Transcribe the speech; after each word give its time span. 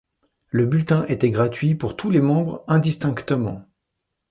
Le 0.47 0.65
Bulletin 0.65 1.05
était 1.09 1.29
gratuit 1.29 1.75
pour 1.75 1.95
tous 1.95 2.09
les 2.09 2.21
membres 2.21 2.63
indistinctement. 2.67 3.61